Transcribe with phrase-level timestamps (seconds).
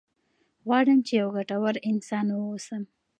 [0.65, 2.83] غواړم چې یو ګټور انسان واوسم.